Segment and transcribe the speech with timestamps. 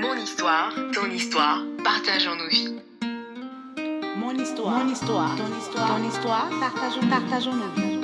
[0.00, 2.74] Mon histoire, ton histoire, partageons nos vies.
[4.16, 8.00] Mon histoire, mon histoire, ton histoire, ton histoire, partageons, partageons nos vies.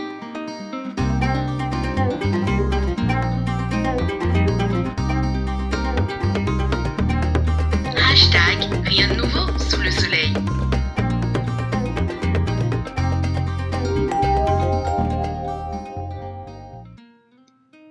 [7.96, 10.34] Hashtag rien de nouveau sous le soleil.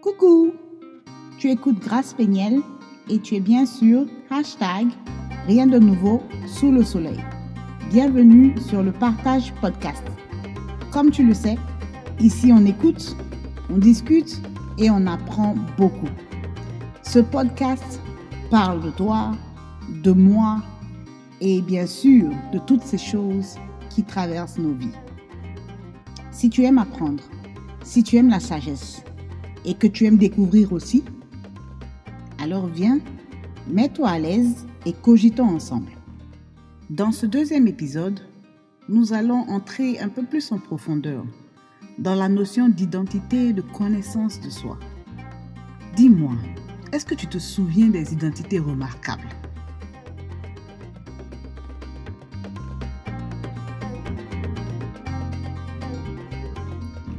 [0.03, 0.53] Coucou,
[1.39, 2.61] tu écoutes Grâce Péniel
[3.09, 4.87] et tu es bien sûr hashtag
[5.47, 7.19] rien de nouveau sous le soleil.
[7.91, 10.03] Bienvenue sur le Partage Podcast.
[10.91, 11.57] Comme tu le sais,
[12.19, 13.15] ici on écoute,
[13.69, 14.41] on discute
[14.77, 16.09] et on apprend beaucoup.
[17.03, 18.01] Ce podcast
[18.49, 19.33] parle de toi,
[20.03, 20.61] de moi
[21.41, 23.55] et bien sûr de toutes ces choses
[23.89, 24.95] qui traversent nos vies.
[26.31, 27.23] Si tu aimes apprendre,
[27.83, 29.03] si tu aimes la sagesse
[29.63, 31.03] et que tu aimes découvrir aussi,
[32.45, 32.99] alors viens,
[33.67, 35.89] mets-toi à l'aise et cogitons ensemble.
[36.91, 38.19] Dans ce deuxième épisode,
[38.87, 41.25] nous allons entrer un peu plus en profondeur
[41.97, 44.77] dans la notion d'identité et de connaissance de soi.
[45.95, 46.33] Dis-moi,
[46.93, 49.27] est-ce que tu te souviens des identités remarquables?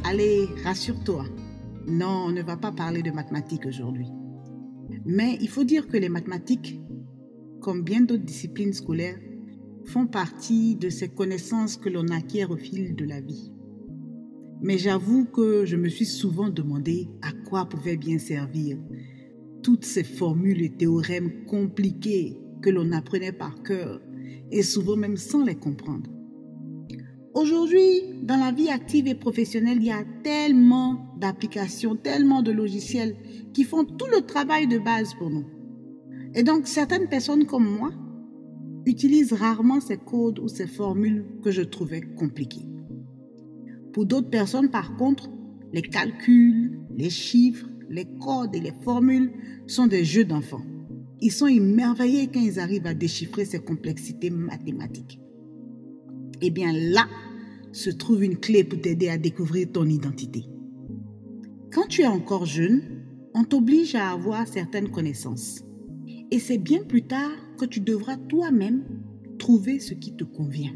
[0.05, 1.25] Allez, rassure-toi.
[1.89, 4.07] Non, on ne va pas parler de mathématiques aujourd'hui.
[5.05, 6.81] Mais il faut dire que les mathématiques,
[7.61, 9.19] comme bien d'autres disciplines scolaires,
[9.85, 13.53] font partie de ces connaissances que l'on acquiert au fil de la vie.
[14.63, 18.79] Mais j'avoue que je me suis souvent demandé à quoi pouvaient bien servir
[19.63, 24.01] toutes ces formules et théorèmes compliqués que l'on apprenait par cœur
[24.51, 26.16] et souvent même sans les comprendre.
[27.37, 33.15] Aujourd'hui, dans la vie active et professionnelle, il y a tellement d'applications, tellement de logiciels
[33.53, 35.45] qui font tout le travail de base pour nous.
[36.35, 37.91] Et donc, certaines personnes comme moi
[38.87, 42.67] utilisent rarement ces codes ou ces formules que je trouvais compliquées.
[43.93, 45.29] Pour d'autres personnes, par contre,
[45.75, 49.31] les calculs, les chiffres, les codes et les formules
[49.67, 50.65] sont des jeux d'enfants.
[51.21, 55.21] Ils sont émerveillés quand ils arrivent à déchiffrer ces complexités mathématiques.
[56.41, 57.07] Eh bien là
[57.77, 60.47] se trouve une clé pour t'aider à découvrir ton identité.
[61.71, 63.05] Quand tu es encore jeune,
[63.35, 65.63] on t'oblige à avoir certaines connaissances.
[66.31, 68.83] Et c'est bien plus tard que tu devras toi-même
[69.39, 70.75] trouver ce qui te convient.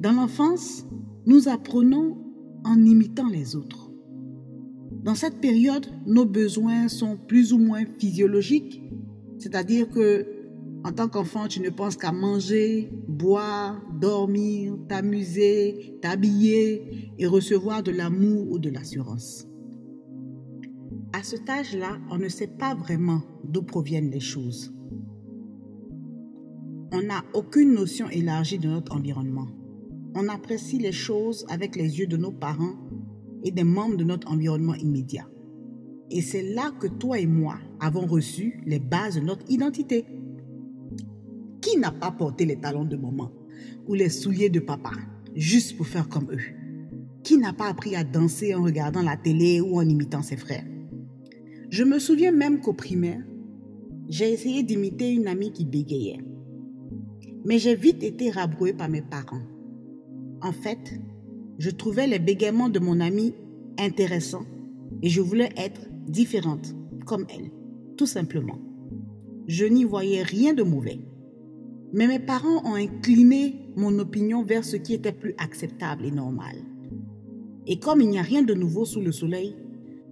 [0.00, 0.84] Dans l'enfance,
[1.26, 2.18] nous apprenons
[2.64, 3.92] en imitant les autres.
[5.04, 8.82] Dans cette période, nos besoins sont plus ou moins physiologiques,
[9.38, 10.26] c'est-à-dire que
[10.84, 17.90] en tant qu'enfant, tu ne penses qu'à manger, boire, dormir, t'amuser, t'habiller et recevoir de
[17.90, 19.46] l'amour ou de l'assurance.
[21.12, 24.72] À cet âge-là, on ne sait pas vraiment d'où proviennent les choses.
[26.92, 29.48] On n'a aucune notion élargie de notre environnement.
[30.14, 32.76] On apprécie les choses avec les yeux de nos parents
[33.44, 35.28] et des membres de notre environnement immédiat.
[36.10, 40.06] Et c'est là que toi et moi avons reçu les bases de notre identité.
[41.78, 43.30] Qui n'a pas porté les talons de maman
[43.86, 44.90] ou les souliers de papa
[45.36, 46.42] juste pour faire comme eux
[47.22, 50.64] Qui n'a pas appris à danser en regardant la télé ou en imitant ses frères?
[51.70, 53.22] Je me souviens même qu'au primaire,
[54.08, 56.18] j'ai essayé d'imiter une amie qui bégayait.
[57.44, 59.46] Mais j'ai vite été rabrouée par mes parents.
[60.42, 60.98] En fait,
[61.58, 63.34] je trouvais les bégaiements de mon amie
[63.78, 64.46] intéressants
[65.00, 66.74] et je voulais être différente,
[67.06, 67.52] comme elle,
[67.96, 68.58] tout simplement.
[69.46, 70.98] Je n'y voyais rien de mauvais.
[71.92, 76.56] Mais mes parents ont incliné mon opinion vers ce qui était plus acceptable et normal.
[77.66, 79.56] Et comme il n'y a rien de nouveau sous le soleil,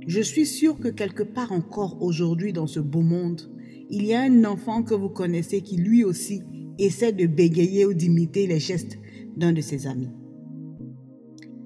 [0.06, 3.42] je suis sûre que quelque part encore aujourd'hui dans ce beau monde,
[3.90, 6.42] il y a un enfant que vous connaissez qui lui aussi
[6.78, 8.98] essaie de bégayer ou d'imiter les gestes
[9.36, 10.10] d'un de ses amis.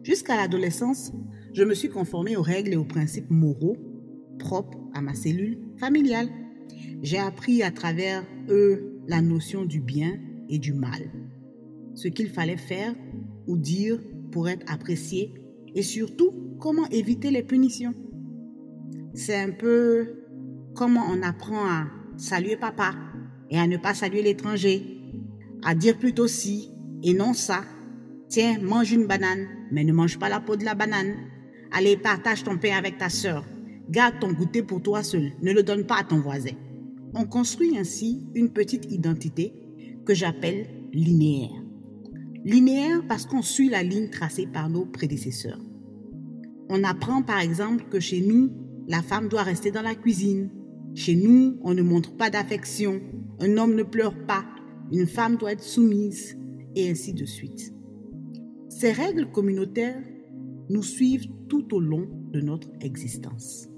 [0.03, 1.13] Jusqu'à l'adolescence,
[1.53, 3.77] je me suis conformée aux règles et aux principes moraux
[4.39, 6.29] propres à ma cellule familiale.
[7.03, 10.19] J'ai appris à travers eux la notion du bien
[10.49, 11.11] et du mal,
[11.95, 12.95] ce qu'il fallait faire
[13.49, 15.35] ou dire pour être apprécié
[15.75, 16.31] et surtout
[16.61, 17.93] comment éviter les punitions.
[19.13, 20.23] C'est un peu
[20.75, 22.95] comment on apprend à saluer papa
[23.51, 24.81] et à ne pas saluer l'étranger,
[25.65, 26.71] à dire plutôt si
[27.03, 27.65] et non ça.
[28.29, 31.17] Tiens, mange une banane, mais ne mange pas la peau de la banane.
[31.73, 33.45] Allez, partage ton pain avec ta sœur.
[33.89, 36.55] Garde ton goûter pour toi seul, ne le donne pas à ton voisin.
[37.15, 39.53] On construit ainsi une petite identité
[40.05, 41.63] que j'appelle linéaire.
[42.45, 45.61] Linéaire parce qu'on suit la ligne tracée par nos prédécesseurs.
[46.69, 48.51] On apprend par exemple que chez nous,
[48.87, 50.51] la femme doit rester dans la cuisine,
[50.95, 53.01] Chez nous, on ne montre pas d'affection,
[53.39, 54.45] un homme ne pleure pas,
[54.91, 56.37] une femme doit être soumise,
[56.75, 57.73] et ainsi de suite.
[58.69, 60.03] Ces règles communautaires
[60.69, 63.69] nous suivent tout au long de notre existence.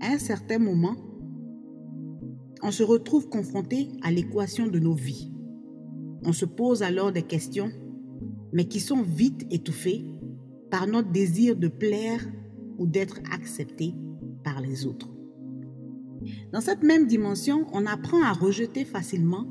[0.00, 0.96] À un certain moment,
[2.62, 5.32] on se retrouve confronté à l'équation de nos vies.
[6.24, 7.70] On se pose alors des questions,
[8.52, 10.04] mais qui sont vite étouffées
[10.70, 12.24] par notre désir de plaire
[12.78, 13.94] ou d'être accepté
[14.44, 15.08] par les autres.
[16.52, 19.46] Dans cette même dimension, on apprend à rejeter facilement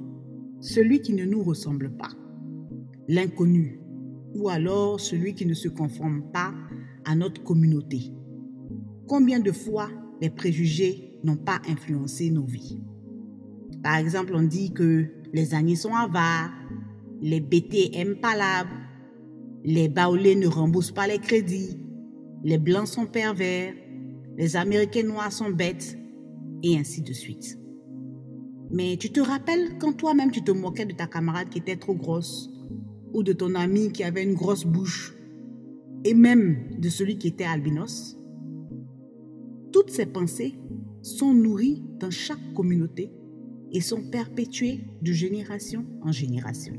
[0.59, 2.09] celui qui ne nous ressemble pas,
[3.07, 3.79] l'inconnu,
[4.35, 6.53] ou alors celui qui ne se conforme pas
[7.05, 8.13] à notre communauté.
[9.07, 9.89] Combien de fois
[10.21, 12.81] les préjugés n'ont pas influencé nos vies?
[13.83, 16.51] Par exemple, on dit que les agnés sont avares,
[17.21, 18.71] les BT aiment pas l'arbre,
[19.63, 21.79] les baoulés ne remboursent pas les crédits,
[22.43, 23.73] les blancs sont pervers,
[24.37, 25.97] les Américains noirs sont bêtes,
[26.63, 27.59] et ainsi de suite.
[28.71, 31.95] Mais tu te rappelles quand toi-même tu te moquais de ta camarade qui était trop
[31.95, 32.49] grosse,
[33.13, 35.15] ou de ton ami qui avait une grosse bouche,
[36.03, 38.17] et même de celui qui était albinos?
[39.71, 40.55] Toutes ces pensées
[41.01, 43.11] sont nourries dans chaque communauté
[43.71, 46.73] et sont perpétuées de génération en génération.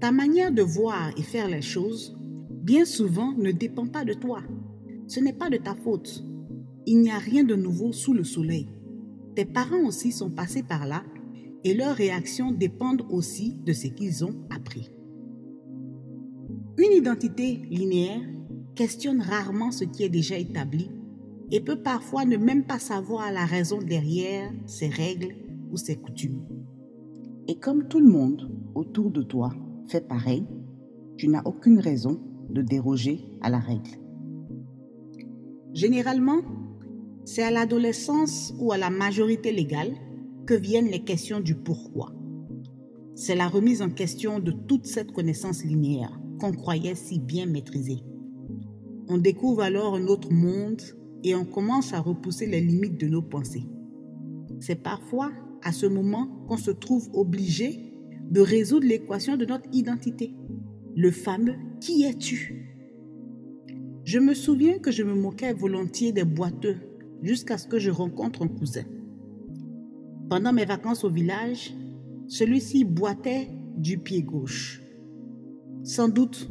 [0.00, 2.16] Ta manière de voir et faire les choses,
[2.50, 4.42] bien souvent, ne dépend pas de toi.
[5.06, 6.24] Ce n'est pas de ta faute.
[6.86, 8.68] Il n'y a rien de nouveau sous le soleil.
[9.34, 11.02] Tes parents aussi sont passés par là
[11.64, 14.90] et leurs réactions dépendent aussi de ce qu'ils ont appris.
[16.78, 18.20] Une identité linéaire
[18.74, 20.90] questionne rarement ce qui est déjà établi
[21.50, 25.34] et peut parfois ne même pas savoir la raison derrière ses règles
[25.70, 26.44] ou ses coutumes.
[27.48, 29.52] Et comme tout le monde autour de toi
[29.88, 30.44] fait pareil,
[31.16, 32.20] tu n'as aucune raison
[32.50, 33.98] de déroger à la règle.
[35.72, 36.40] Généralement,
[37.24, 39.92] c'est à l'adolescence ou à la majorité légale
[40.46, 42.12] que viennent les questions du pourquoi.
[43.14, 47.98] C'est la remise en question de toute cette connaissance linéaire qu'on croyait si bien maîtriser.
[49.08, 50.82] On découvre alors un autre monde
[51.24, 53.66] et on commence à repousser les limites de nos pensées.
[54.60, 55.32] C'est parfois
[55.62, 57.92] à ce moment qu'on se trouve obligé
[58.30, 60.34] de résoudre l'équation de notre identité,
[60.94, 62.72] le fameux Qui es-tu?
[64.04, 66.76] Je me souviens que je me moquais volontiers des boiteux
[67.22, 68.84] jusqu'à ce que je rencontre un cousin.
[70.30, 71.74] Pendant mes vacances au village,
[72.28, 74.82] celui-ci boitait du pied gauche,
[75.82, 76.48] sans doute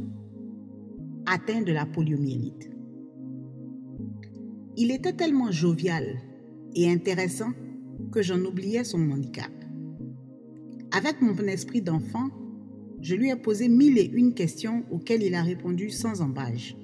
[1.26, 2.75] atteint de la poliomyélite.
[4.78, 6.18] Il était tellement jovial
[6.74, 7.52] et intéressant
[8.12, 9.50] que j'en oubliais son handicap.
[10.92, 12.28] Avec mon esprit d'enfant,
[13.00, 16.76] je lui ai posé mille et une questions auxquelles il a répondu sans embâge.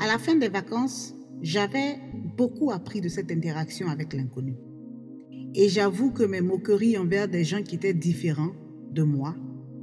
[0.00, 1.96] À la fin des vacances, j'avais
[2.36, 4.56] beaucoup appris de cette interaction avec l'inconnu.
[5.54, 8.52] Et j'avoue que mes moqueries envers des gens qui étaient différents
[8.90, 9.36] de moi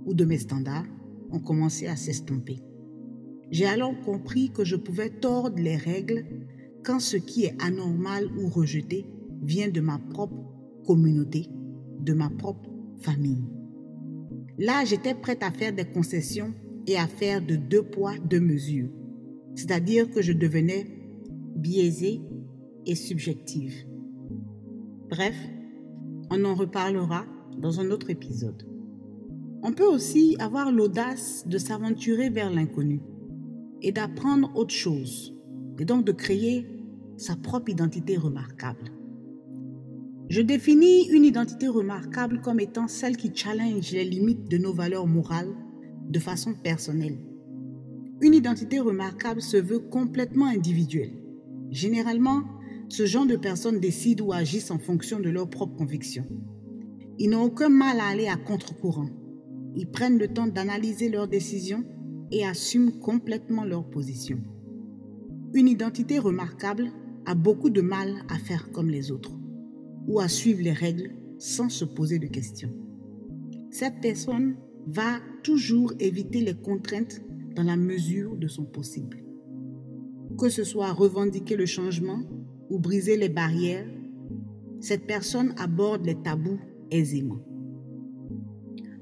[0.05, 0.87] ou de mes standards
[1.31, 2.59] ont commencé à s'estomper.
[3.49, 6.25] J'ai alors compris que je pouvais tordre les règles
[6.87, 9.05] quand ce qui est anormal ou rejeté
[9.43, 10.37] vient de ma propre
[10.85, 11.49] communauté,
[11.99, 12.69] de ma propre
[13.01, 13.43] famille.
[14.57, 16.53] Là, j'étais prête à faire des concessions
[16.87, 18.87] et à faire de deux poids, deux mesures.
[19.55, 20.87] C'est-à-dire que je devenais
[21.57, 22.21] biaisée
[22.85, 23.85] et subjective.
[25.09, 25.35] Bref,
[26.31, 27.25] on en reparlera
[27.57, 28.63] dans un autre épisode.
[29.61, 33.01] On peut aussi avoir l'audace de s'aventurer vers l'inconnu
[33.81, 35.35] et d'apprendre autre chose,
[35.79, 36.76] et donc de créer
[37.17, 38.91] sa propre identité remarquable.
[40.29, 45.07] Je définis une identité remarquable comme étant celle qui challenge les limites de nos valeurs
[45.07, 45.55] morales
[46.09, 47.17] de façon personnelle.
[48.21, 51.13] Une identité remarquable se veut complètement individuelle.
[51.71, 52.43] Généralement,
[52.89, 56.25] ce genre de personnes décident ou agissent en fonction de leurs propres convictions.
[57.19, 59.09] Ils n'ont aucun mal à aller à contre-courant.
[59.75, 61.83] Ils prennent le temps d'analyser leurs décisions
[62.31, 64.39] et assument complètement leur position.
[65.53, 66.91] Une identité remarquable
[67.27, 69.37] a beaucoup de mal à faire comme les autres
[70.07, 72.73] ou à suivre les règles sans se poser de questions.
[73.69, 74.55] Cette personne
[74.87, 77.21] va toujours éviter les contraintes
[77.55, 79.27] dans la mesure de son possible
[80.37, 82.21] que ce soit revendiquer le changement
[82.69, 83.87] ou briser les barrières,
[84.79, 86.59] cette personne aborde les tabous
[86.91, 87.39] aisément.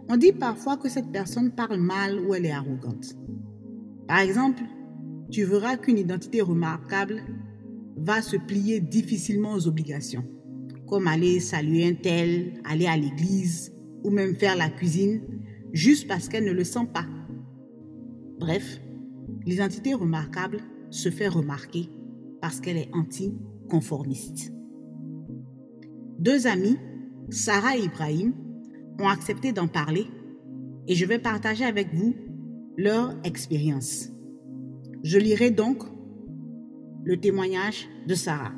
[0.08, 3.16] On dit parfois que cette personne parle mal ou elle est arrogante.
[4.08, 4.64] Par exemple,
[5.32, 7.24] tu verras qu'une identité remarquable
[7.96, 10.26] va se plier difficilement aux obligations,
[10.88, 13.74] comme aller saluer un tel, aller à l'église
[14.04, 15.22] ou même faire la cuisine,
[15.74, 17.06] juste parce qu'elle ne le sent pas.
[18.40, 18.80] Bref,
[19.46, 20.60] l'identité remarquable
[20.90, 21.90] se fait remarquer
[22.42, 24.54] parce qu'elle est anticonformiste.
[26.20, 26.78] Deux amis,
[27.30, 28.34] Sarah et Ibrahim,
[29.00, 30.06] ont accepté d'en parler
[30.88, 32.16] et je vais partager avec vous
[32.78, 34.10] leur expérience.
[35.04, 35.84] Je lirai donc
[37.06, 38.52] le témoignage de Sarah.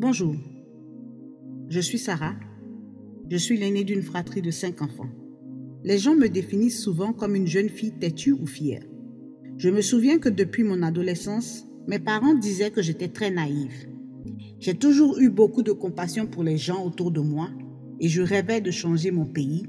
[0.00, 0.34] Bonjour,
[1.68, 2.34] je suis Sarah.
[3.30, 5.08] Je suis l'aînée d'une fratrie de cinq enfants.
[5.84, 8.82] Les gens me définissent souvent comme une jeune fille têtue ou fière.
[9.58, 13.88] Je me souviens que depuis mon adolescence, mes parents disaient que j'étais très naïve.
[14.58, 17.48] J'ai toujours eu beaucoup de compassion pour les gens autour de moi
[18.00, 19.66] et je rêvais de changer mon pays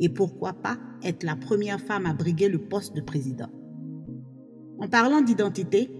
[0.00, 3.50] et pourquoi pas être la première femme à briguer le poste de président.
[4.78, 5.90] En parlant d'identité,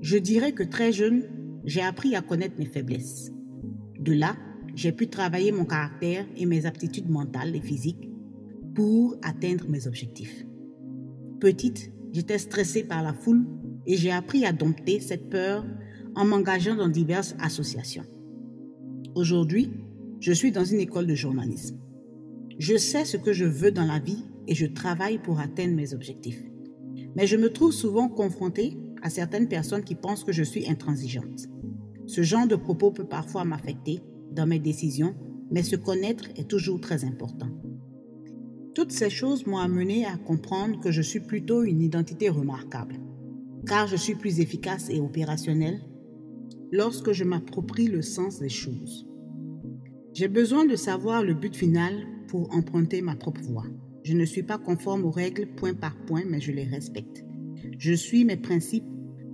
[0.00, 1.24] je dirais que très jeune,
[1.64, 3.32] j'ai appris à connaître mes faiblesses.
[3.98, 4.36] De là,
[4.74, 8.08] j'ai pu travailler mon caractère et mes aptitudes mentales et physiques
[8.74, 10.46] pour atteindre mes objectifs.
[11.40, 13.46] Petite, j'étais stressée par la foule
[13.86, 15.66] et j'ai appris à dompter cette peur
[16.14, 18.04] en m'engageant dans diverses associations.
[19.14, 19.70] Aujourd'hui,
[20.20, 21.78] je suis dans une école de journalisme.
[22.58, 25.94] Je sais ce que je veux dans la vie et je travaille pour atteindre mes
[25.94, 26.42] objectifs.
[27.16, 31.48] Mais je me trouve souvent confrontée à certaines personnes qui pensent que je suis intransigeante.
[32.06, 34.00] Ce genre de propos peut parfois m'affecter
[34.32, 35.14] dans mes décisions,
[35.50, 37.48] mais se connaître est toujours très important.
[38.74, 43.00] Toutes ces choses m'ont amené à comprendre que je suis plutôt une identité remarquable,
[43.66, 45.80] car je suis plus efficace et opérationnelle
[46.72, 49.06] lorsque je m'approprie le sens des choses.
[50.14, 53.66] J'ai besoin de savoir le but final pour emprunter ma propre voie.
[54.02, 57.24] Je ne suis pas conforme aux règles point par point, mais je les respecte.
[57.78, 58.84] Je suis mes principes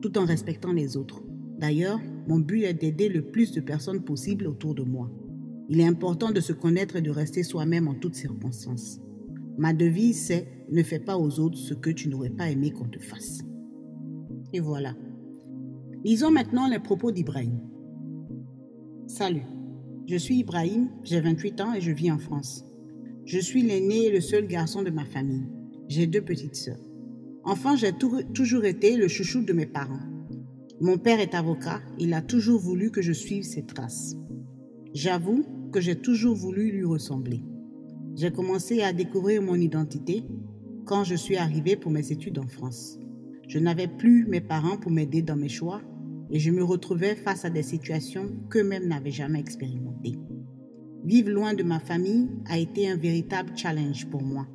[0.01, 1.23] tout en respectant les autres.
[1.59, 5.11] D'ailleurs, mon but est d'aider le plus de personnes possible autour de moi.
[5.69, 9.01] Il est important de se connaître et de rester soi-même en toutes circonstances.
[9.59, 12.89] Ma devise, c'est ne fais pas aux autres ce que tu n'aurais pas aimé qu'on
[12.89, 13.43] te fasse.
[14.53, 14.95] Et voilà.
[16.05, 17.61] Lisons maintenant les propos d'Ibrahim.
[19.07, 19.47] Salut,
[20.07, 22.65] je suis Ibrahim, j'ai 28 ans et je vis en France.
[23.27, 25.49] Je suis l'aîné et le seul garçon de ma famille.
[25.89, 26.79] J'ai deux petites sœurs.
[27.43, 29.99] Enfant, j'ai toujours été le chouchou de mes parents.
[30.81, 34.15] Mon père est avocat, il a toujours voulu que je suive ses traces.
[34.95, 37.43] J'avoue que j'ai toujours voulu lui ressembler.
[38.15, 40.23] J'ai commencé à découvrir mon identité
[40.85, 43.01] quand je suis arrivée pour mes études en France.
[43.49, 45.83] Je n'avais plus mes parents pour m'aider dans mes choix
[46.31, 50.17] et je me retrouvais face à des situations qu'eux-mêmes n'avaient jamais expérimentées.
[51.07, 54.49] Vivre loin de ma famille a été un véritable challenge pour moi.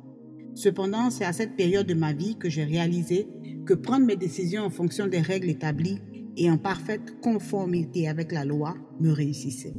[0.52, 3.26] Cependant, c'est à cette période de ma vie que j'ai réalisé
[3.64, 5.98] que prendre mes décisions en fonction des règles établies
[6.36, 9.72] et en parfaite conformité avec la loi me réussissait.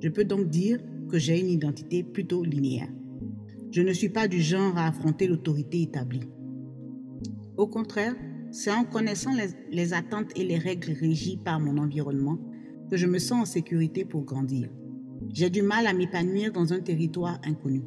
[0.00, 0.78] Je peux donc dire
[1.10, 2.92] que j'ai une identité plutôt linéaire.
[3.72, 6.28] Je ne suis pas du genre à affronter l'autorité établie.
[7.56, 8.14] Au contraire,
[8.52, 12.38] c'est en connaissant les, les, attentes et les règles régies par mon environnement
[12.88, 14.68] que je me sens en sécurité pour grandir.
[15.32, 17.82] J'ai du mal à m'épanouir dans un territoire inconnu.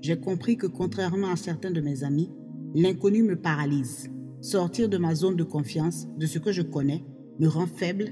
[0.00, 2.30] J'ai compris que contrairement à certains de mes amis,
[2.74, 4.10] l'inconnu me paralyse.
[4.40, 7.04] Sortir de ma zone de confiance, de ce que je connais,
[7.38, 8.06] me rend faible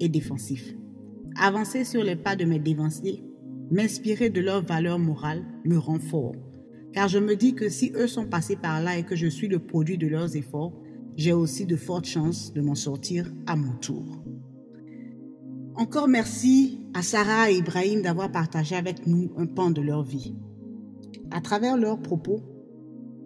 [0.00, 0.74] et défensif.
[1.36, 3.24] Avancer sur les pas de mes dévanciers,
[3.70, 6.34] m'inspirer de leurs valeurs morales me rend fort.
[6.92, 9.48] Car je me dis que si eux sont passés par là et que je suis
[9.48, 10.72] le produit de leurs efforts,
[11.16, 14.22] j'ai aussi de fortes chances de m'en sortir à mon tour.
[15.74, 20.34] Encore merci à Sarah et Ibrahim d'avoir partagé avec nous un pan de leur vie.
[21.30, 22.40] À travers leurs propos,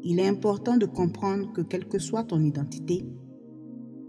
[0.05, 3.05] il est important de comprendre que quelle que soit ton identité,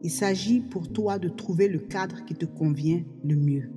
[0.04, 3.72] il s'agit pour toi de trouver le cadre qui te convient le mieux.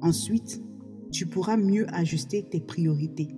[0.00, 0.62] Ensuite,
[1.10, 3.34] tu pourras mieux ajuster tes priorités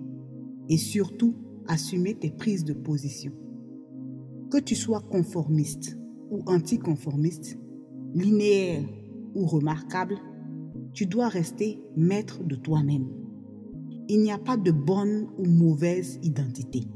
[0.69, 1.33] et surtout
[1.67, 3.31] assumer tes prises de position.
[4.51, 5.97] Que tu sois conformiste
[6.29, 7.57] ou anticonformiste,
[8.13, 8.83] linéaire
[9.35, 10.17] ou remarquable,
[10.93, 13.07] tu dois rester maître de toi-même.
[14.07, 16.87] Il n'y a pas de bonne ou mauvaise identité.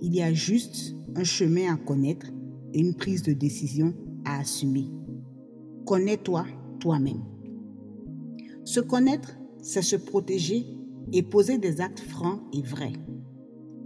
[0.00, 2.26] Il y a juste un chemin à connaître
[2.72, 3.94] et une prise de décision
[4.24, 4.90] à assumer.
[5.86, 6.44] Connais-toi
[6.80, 7.22] toi-même.
[8.64, 10.66] Se connaître, c'est se protéger
[11.12, 12.92] et poser des actes francs et vrais.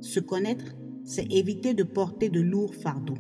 [0.01, 3.19] Se connaître, c'est éviter de porter de lourds fardeaux.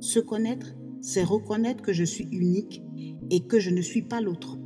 [0.00, 2.82] Se connaître, c'est reconnaître que je suis unique
[3.30, 4.58] et que je ne suis pas l'autre.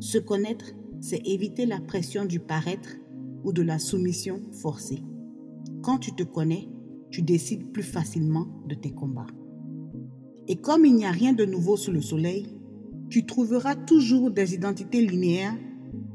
[0.00, 2.96] Se connaître, c'est éviter la pression du paraître
[3.44, 5.02] ou de la soumission forcée.
[5.82, 6.68] Quand tu te connais,
[7.10, 9.26] tu décides plus facilement de tes combats.
[10.46, 12.46] Et comme il n'y a rien de nouveau sous le soleil,
[13.08, 15.56] tu trouveras toujours des identités linéaires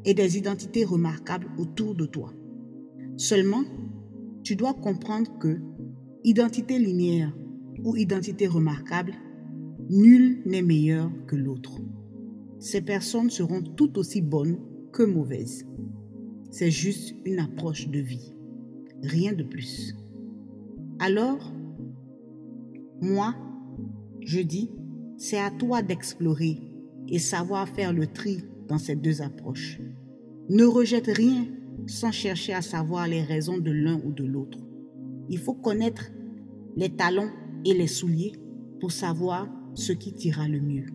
[0.06, 2.32] et des identités remarquables autour de toi.
[3.18, 3.64] Seulement,
[4.44, 5.60] tu dois comprendre que
[6.24, 7.36] identité linéaire
[7.84, 9.14] ou identité remarquable,
[9.90, 11.80] nul n'est meilleur que l'autre.
[12.60, 14.58] ces personnes seront tout aussi bonnes
[14.92, 15.68] que mauvaises.
[16.50, 18.34] C'est juste une approche de vie,
[19.04, 19.94] rien de plus.
[21.00, 21.54] Alors,
[23.02, 23.36] moi,
[24.22, 24.72] je dis,
[25.18, 26.58] c'est à toi d'explorer
[27.08, 29.80] et savoir faire le tri dans ces deux approches.
[30.50, 31.46] Ne rejette rien
[31.86, 34.60] sans chercher à savoir les raisons de l'un ou de l'autre.
[35.30, 36.12] Il faut connaître
[36.76, 37.30] les talons
[37.64, 38.34] et les souliers
[38.80, 40.88] pour savoir ce qui t'ira le mieux.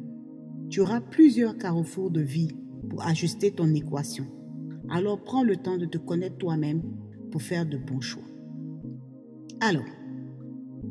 [0.69, 2.57] Tu auras plusieurs carrefours de vie
[2.89, 4.27] pour ajuster ton équation.
[4.89, 6.83] Alors prends le temps de te connaître toi-même
[7.31, 8.25] pour faire de bons choix.
[9.61, 9.85] Alors,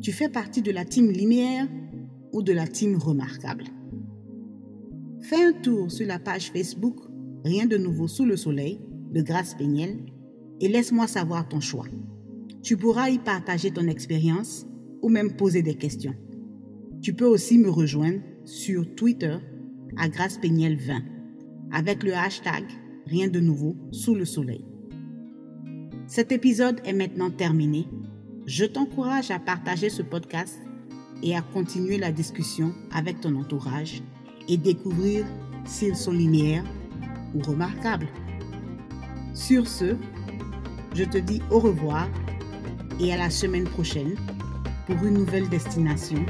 [0.01, 1.67] tu fais partie de la team linéaire
[2.31, 3.65] ou de la team remarquable?
[5.21, 7.09] Fais un tour sur la page Facebook
[7.45, 8.81] Rien de nouveau sous le soleil
[9.13, 9.97] de Grâce Péniel
[10.59, 11.85] et laisse-moi savoir ton choix.
[12.61, 14.67] Tu pourras y partager ton expérience
[15.01, 16.15] ou même poser des questions.
[17.01, 19.37] Tu peux aussi me rejoindre sur Twitter
[19.95, 21.01] à Grâce Péniel 20
[21.71, 22.65] avec le hashtag
[23.05, 24.65] Rien de nouveau sous le soleil.
[26.07, 27.87] Cet épisode est maintenant terminé.
[28.45, 30.59] Je t'encourage à partager ce podcast
[31.23, 34.03] et à continuer la discussion avec ton entourage
[34.49, 35.25] et découvrir
[35.65, 36.65] s'ils sont linéaires
[37.33, 38.09] ou remarquables.
[39.33, 39.95] Sur ce,
[40.93, 42.09] je te dis au revoir
[42.99, 44.15] et à la semaine prochaine
[44.85, 46.25] pour une nouvelle destination,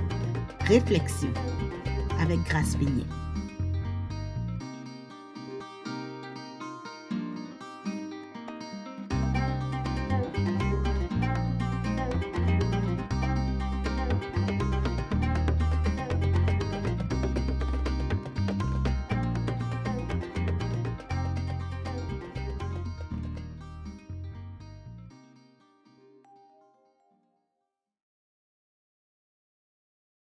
[0.70, 1.34] réflexion
[2.22, 3.04] avec Grâce Pigné.